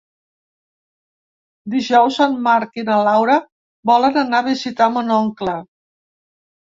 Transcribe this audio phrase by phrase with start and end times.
[1.73, 3.37] Dijous en Marc i na Laura
[3.93, 5.59] volen anar a visitar mon oncle.